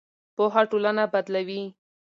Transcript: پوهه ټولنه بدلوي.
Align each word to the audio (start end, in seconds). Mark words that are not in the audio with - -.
پوهه 0.35 0.61
ټولنه 0.71 1.03
بدلوي. 1.13 1.61